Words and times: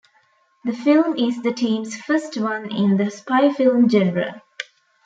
The 0.65 0.73
film 0.73 1.15
is 1.15 1.43
the 1.43 1.53
team's 1.53 1.95
first 1.95 2.35
one 2.35 2.71
in 2.71 2.97
the 2.97 3.11
spy 3.11 3.53
film 3.53 3.87
genre. 3.87 4.41